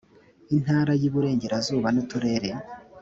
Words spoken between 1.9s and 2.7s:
n Uturere